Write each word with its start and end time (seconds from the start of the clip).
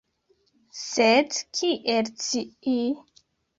Sed 0.77 1.29
kiel 1.59 2.11
scii? 2.25 2.91